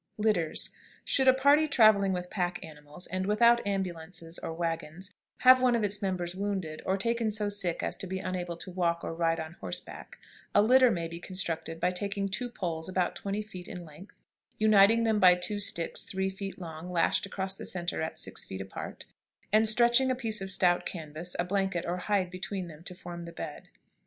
[0.17, 0.71] LITTERS.
[1.05, 5.83] Should a party traveling with pack animals, and without ambulances or wagons, have one of
[5.83, 9.39] its members wounded or taken so sick as to be unable to walk or ride
[9.39, 10.17] on horseback,
[10.55, 14.23] a litter may be constructed by taking two poles about twenty feet in length,
[14.57, 18.59] uniting them by two sticks three feet long lashed across the centre at six feet
[18.59, 19.05] apart,
[19.53, 23.25] and stretching a piece of stout canvas, a blanket, or hide between them to form
[23.25, 23.69] the bed.